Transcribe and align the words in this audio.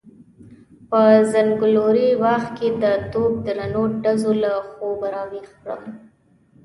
په 0.89 1.01
څنګلوري 1.33 2.09
باغ 2.21 2.43
کې 2.57 2.67
د 2.83 2.85
توپ 3.11 3.33
درنو 3.45 3.83
ډزو 4.03 4.31
له 4.43 4.51
خوبه 4.71 5.07
راويښ 5.15 5.49
کړم. 5.61 5.83